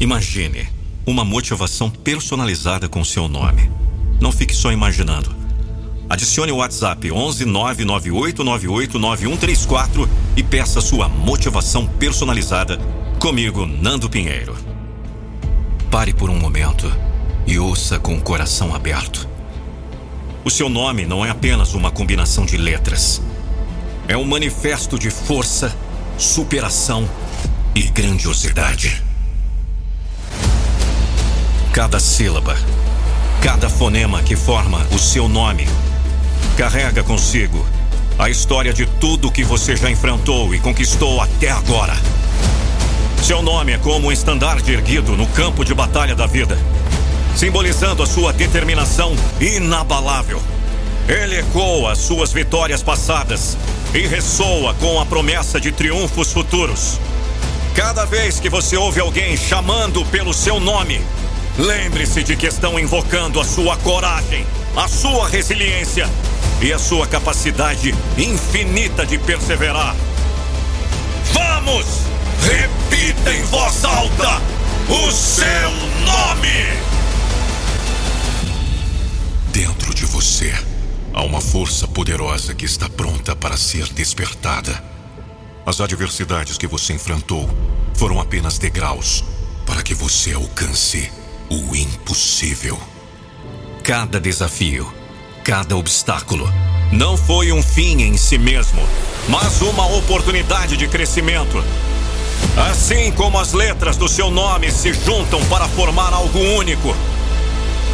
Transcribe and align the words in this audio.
Imagine 0.00 0.66
uma 1.06 1.24
motivação 1.26 1.90
personalizada 1.90 2.88
com 2.88 3.04
seu 3.04 3.28
nome. 3.28 3.70
Não 4.18 4.32
fique 4.32 4.56
só 4.56 4.72
imaginando. 4.72 5.36
Adicione 6.08 6.50
o 6.50 6.56
WhatsApp 6.56 7.12
11 7.12 7.44
998989134 7.44 10.08
e 10.38 10.42
peça 10.42 10.80
sua 10.80 11.06
motivação 11.06 11.86
personalizada 11.86 12.78
comigo, 13.18 13.66
Nando 13.66 14.08
Pinheiro. 14.08 14.56
Pare 15.90 16.14
por 16.14 16.30
um 16.30 16.38
momento 16.38 16.90
e 17.46 17.58
ouça 17.58 17.98
com 17.98 18.16
o 18.16 18.22
coração 18.22 18.74
aberto. 18.74 19.28
O 20.42 20.50
seu 20.50 20.70
nome 20.70 21.04
não 21.04 21.26
é 21.26 21.28
apenas 21.28 21.74
uma 21.74 21.90
combinação 21.90 22.46
de 22.46 22.56
letras. 22.56 23.20
É 24.08 24.16
um 24.16 24.24
manifesto 24.24 24.98
de 24.98 25.10
força, 25.10 25.76
superação 26.16 27.06
e 27.74 27.82
grandiosidade. 27.82 29.09
Cada 31.72 32.00
sílaba, 32.00 32.56
cada 33.40 33.70
fonema 33.70 34.20
que 34.24 34.34
forma 34.34 34.84
o 34.90 34.98
seu 34.98 35.28
nome, 35.28 35.68
carrega 36.56 37.04
consigo 37.04 37.64
a 38.18 38.28
história 38.28 38.72
de 38.72 38.86
tudo 38.86 39.30
que 39.30 39.44
você 39.44 39.76
já 39.76 39.88
enfrentou 39.88 40.52
e 40.52 40.58
conquistou 40.58 41.20
até 41.20 41.48
agora. 41.48 41.96
Seu 43.22 43.40
nome 43.40 43.70
é 43.70 43.78
como 43.78 44.08
um 44.08 44.12
estandarte 44.12 44.72
erguido 44.72 45.16
no 45.16 45.28
campo 45.28 45.64
de 45.64 45.72
batalha 45.72 46.14
da 46.14 46.26
vida, 46.26 46.58
simbolizando 47.36 48.02
a 48.02 48.06
sua 48.06 48.32
determinação 48.32 49.14
inabalável. 49.40 50.42
Ele 51.08 51.38
ecoa 51.38 51.92
as 51.92 51.98
suas 51.98 52.32
vitórias 52.32 52.82
passadas 52.82 53.56
e 53.94 54.08
ressoa 54.08 54.74
com 54.74 55.00
a 55.00 55.06
promessa 55.06 55.60
de 55.60 55.70
triunfos 55.70 56.32
futuros. 56.32 56.98
Cada 57.76 58.04
vez 58.04 58.40
que 58.40 58.50
você 58.50 58.76
ouve 58.76 58.98
alguém 58.98 59.36
chamando 59.36 60.04
pelo 60.06 60.34
seu 60.34 60.58
nome, 60.58 61.00
lembre-se 61.60 62.22
de 62.22 62.36
que 62.36 62.46
estão 62.46 62.78
invocando 62.78 63.38
a 63.38 63.44
sua 63.44 63.76
coragem, 63.76 64.46
a 64.74 64.88
sua 64.88 65.28
resiliência 65.28 66.08
e 66.62 66.72
a 66.72 66.78
sua 66.78 67.06
capacidade 67.06 67.94
infinita 68.16 69.04
de 69.04 69.18
perseverar. 69.18 69.94
Vamos! 71.32 71.86
Repita 72.42 73.32
em 73.32 73.42
voz 73.44 73.84
alta 73.84 74.40
o 74.88 75.12
seu 75.12 75.70
nome! 76.06 76.80
Dentro 79.52 79.94
de 79.94 80.06
você 80.06 80.54
há 81.12 81.22
uma 81.22 81.40
força 81.40 81.86
poderosa 81.86 82.54
que 82.54 82.64
está 82.64 82.88
pronta 82.88 83.36
para 83.36 83.56
ser 83.58 83.86
despertada. 83.92 84.82
As 85.66 85.80
adversidades 85.80 86.56
que 86.56 86.66
você 86.66 86.94
enfrentou 86.94 87.48
foram 87.94 88.18
apenas 88.18 88.58
degraus 88.58 89.22
para 89.66 89.82
que 89.82 89.94
você 89.94 90.32
alcance 90.32 91.10
o 91.50 91.74
impossível. 91.74 92.78
Cada 93.82 94.20
desafio, 94.20 94.92
cada 95.42 95.76
obstáculo, 95.76 96.48
não 96.92 97.16
foi 97.16 97.50
um 97.50 97.60
fim 97.60 98.02
em 98.02 98.16
si 98.16 98.38
mesmo, 98.38 98.80
mas 99.28 99.60
uma 99.60 99.84
oportunidade 99.96 100.76
de 100.76 100.86
crescimento. 100.86 101.62
Assim 102.70 103.10
como 103.12 103.38
as 103.38 103.52
letras 103.52 103.96
do 103.96 104.08
seu 104.08 104.30
nome 104.30 104.70
se 104.70 104.92
juntam 104.92 105.44
para 105.46 105.66
formar 105.68 106.12
algo 106.12 106.38
único, 106.38 106.94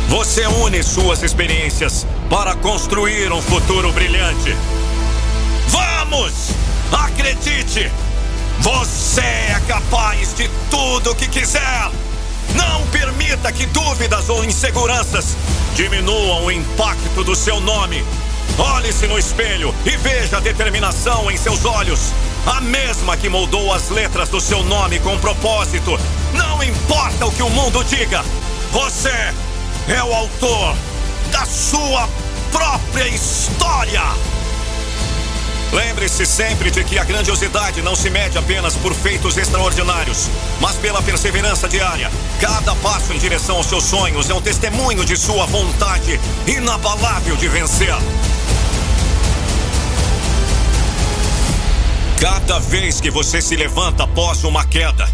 você 0.08 0.46
une 0.46 0.82
suas 0.82 1.22
experiências 1.22 2.06
para 2.28 2.54
construir 2.56 3.32
um 3.32 3.40
futuro 3.40 3.90
brilhante. 3.92 4.54
Vamos! 5.68 6.50
Acredite! 6.92 7.90
Você 8.60 9.20
é 9.20 9.60
capaz 9.66 10.34
de 10.34 10.48
tudo 10.70 11.10
o 11.10 11.14
que 11.14 11.26
quiser! 11.26 12.05
Não 12.56 12.86
permita 12.86 13.52
que 13.52 13.66
dúvidas 13.66 14.28
ou 14.28 14.44
inseguranças 14.44 15.36
diminuam 15.74 16.46
o 16.46 16.50
impacto 16.50 17.22
do 17.22 17.34
seu 17.34 17.60
nome. 17.60 18.04
Olhe-se 18.58 19.06
no 19.06 19.18
espelho 19.18 19.74
e 19.84 19.96
veja 19.96 20.38
a 20.38 20.40
determinação 20.40 21.30
em 21.30 21.36
seus 21.36 21.64
olhos. 21.64 22.12
A 22.46 22.60
mesma 22.60 23.16
que 23.16 23.28
moldou 23.28 23.72
as 23.72 23.90
letras 23.90 24.28
do 24.28 24.40
seu 24.40 24.62
nome 24.62 24.98
com 25.00 25.18
propósito. 25.18 25.98
Não 26.32 26.62
importa 26.62 27.26
o 27.26 27.32
que 27.32 27.42
o 27.42 27.50
mundo 27.50 27.84
diga, 27.84 28.24
você 28.72 29.34
é 29.88 30.02
o 30.02 30.14
autor 30.14 30.74
da 31.30 31.44
sua 31.44 32.08
própria 32.50 33.08
história. 33.08 34.02
Lembre-se 35.76 36.24
sempre 36.24 36.70
de 36.70 36.82
que 36.82 36.98
a 36.98 37.04
grandiosidade 37.04 37.82
não 37.82 37.94
se 37.94 38.08
mede 38.08 38.38
apenas 38.38 38.74
por 38.76 38.94
feitos 38.94 39.36
extraordinários, 39.36 40.30
mas 40.58 40.76
pela 40.76 41.02
perseverança 41.02 41.68
diária. 41.68 42.10
Cada 42.40 42.74
passo 42.76 43.12
em 43.12 43.18
direção 43.18 43.58
aos 43.58 43.66
seus 43.66 43.84
sonhos 43.84 44.30
é 44.30 44.34
um 44.34 44.40
testemunho 44.40 45.04
de 45.04 45.18
sua 45.18 45.44
vontade 45.44 46.18
inabalável 46.46 47.36
de 47.36 47.46
vencer. 47.46 47.94
Cada 52.18 52.58
vez 52.58 52.98
que 52.98 53.10
você 53.10 53.42
se 53.42 53.54
levanta 53.54 54.04
após 54.04 54.44
uma 54.44 54.64
queda, 54.64 55.06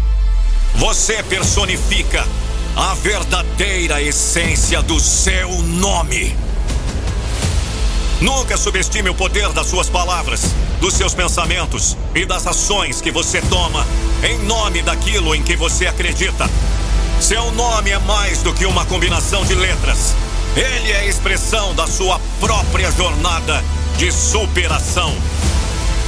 você 0.75 1.21
personifica 1.23 2.25
a 2.73 2.93
verdadeira 2.93 4.01
essência 4.01 4.81
do 4.81 4.97
seu 4.97 5.49
nome. 5.61 6.52
Nunca 8.21 8.57
subestime 8.57 9.09
o 9.09 9.15
poder 9.15 9.49
das 9.49 9.67
suas 9.67 9.89
palavras, 9.89 10.41
dos 10.79 10.93
seus 10.93 11.13
pensamentos 11.13 11.97
e 12.15 12.25
das 12.25 12.47
ações 12.47 13.01
que 13.01 13.11
você 13.11 13.41
toma 13.41 13.85
em 14.23 14.37
nome 14.39 14.81
daquilo 14.81 15.35
em 15.35 15.43
que 15.43 15.55
você 15.55 15.87
acredita. 15.87 16.49
Seu 17.19 17.51
nome 17.51 17.91
é 17.91 17.99
mais 17.99 18.41
do 18.41 18.53
que 18.53 18.65
uma 18.65 18.85
combinação 18.85 19.45
de 19.45 19.55
letras. 19.55 20.13
Ele 20.55 20.91
é 20.91 20.99
a 20.99 21.05
expressão 21.05 21.73
da 21.73 21.87
sua 21.87 22.19
própria 22.39 22.91
jornada 22.91 23.63
de 23.97 24.11
superação. 24.11 25.13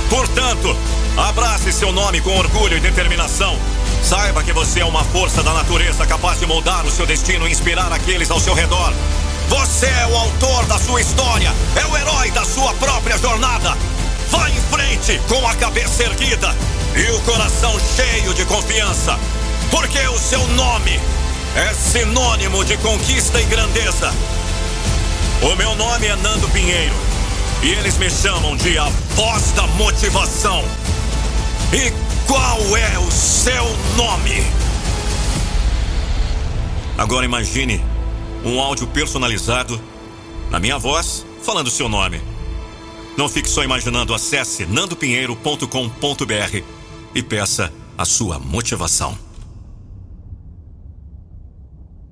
Portanto, 0.09 0.75
abrace 1.17 1.71
seu 1.71 1.91
nome 1.91 2.21
com 2.21 2.37
orgulho 2.37 2.77
e 2.77 2.79
determinação. 2.79 3.57
Saiba 4.03 4.43
que 4.43 4.53
você 4.53 4.81
é 4.81 4.85
uma 4.85 5.03
força 5.03 5.41
da 5.41 5.51
natureza 5.53 6.05
capaz 6.05 6.39
de 6.39 6.45
moldar 6.45 6.85
o 6.85 6.91
seu 6.91 7.05
destino 7.05 7.47
e 7.47 7.51
inspirar 7.51 7.91
aqueles 7.91 8.29
ao 8.29 8.39
seu 8.39 8.53
redor. 8.53 8.93
Você 9.49 9.85
é 9.85 10.07
o 10.07 10.15
autor 10.15 10.65
da 10.65 10.79
sua 10.79 11.01
história, 11.01 11.51
é 11.75 11.85
o 11.85 11.97
herói 11.97 12.31
da 12.31 12.43
sua 12.43 12.73
própria 12.75 13.17
jornada. 13.17 13.77
Vá 14.29 14.49
em 14.49 14.59
frente 14.61 15.21
com 15.27 15.47
a 15.47 15.53
cabeça 15.55 16.03
erguida 16.03 16.55
e 16.95 17.11
o 17.11 17.19
coração 17.21 17.75
cheio 17.95 18.33
de 18.33 18.43
confiança, 18.45 19.17
porque 19.69 19.99
o 20.07 20.17
seu 20.17 20.45
nome 20.49 20.99
é 21.55 21.73
sinônimo 21.73 22.65
de 22.65 22.75
conquista 22.77 23.39
e 23.39 23.45
grandeza. 23.45 24.11
O 25.41 25.55
meu 25.55 25.75
nome 25.75 26.07
é 26.07 26.15
Nando 26.15 26.47
Pinheiro 26.49 26.95
e 27.61 27.69
eles 27.71 27.97
me 27.97 28.09
chamam 28.09 28.55
de 28.57 28.77
a 28.77 28.89
voz 29.15 29.51
da 29.51 29.67
motivação. 29.67 30.63
E 31.71 31.91
qual 32.25 32.77
é 32.77 32.97
o 32.97 33.11
seu 33.11 33.65
nome? 33.95 34.45
Agora 36.97 37.25
imagine 37.25 37.83
um 38.45 38.61
áudio 38.61 38.87
personalizado 38.87 39.81
na 40.51 40.59
minha 40.59 40.77
voz, 40.77 41.25
falando 41.41 41.71
seu 41.71 41.89
nome. 41.89 42.21
Não 43.17 43.27
fique 43.27 43.49
só 43.49 43.63
imaginando, 43.63 44.13
acesse 44.13 44.65
nandopinheiro.com.br 44.65 46.63
e 47.15 47.23
peça 47.23 47.73
a 47.97 48.05
sua 48.05 48.37
motivação. 48.37 49.24